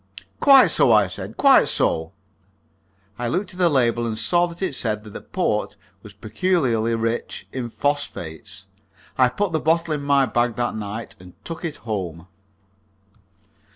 "Quite 0.39 0.69
so," 0.71 0.91
I 0.91 1.05
said 1.05 1.37
"quite 1.37 1.67
so." 1.67 2.13
I 3.19 3.27
looked 3.27 3.53
at 3.53 3.59
the 3.59 3.69
label, 3.69 4.07
and 4.07 4.17
saw 4.17 4.47
that 4.47 4.63
it 4.63 4.73
said 4.73 5.03
that 5.03 5.11
the 5.11 5.21
port 5.21 5.75
was 6.01 6.11
peculiarly 6.13 6.95
rich 6.95 7.47
in 7.53 7.69
phosphates. 7.69 8.65
I 9.15 9.29
put 9.29 9.51
the 9.51 9.59
bottle 9.59 9.93
in 9.93 10.01
my 10.01 10.25
bag 10.25 10.55
that 10.55 10.73
night 10.75 11.15
and 11.19 11.35
took 11.45 11.63
it 11.63 11.75
home. 11.85 12.25